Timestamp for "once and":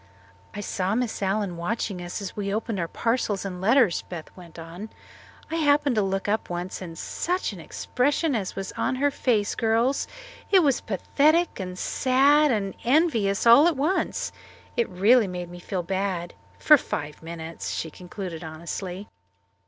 6.49-6.97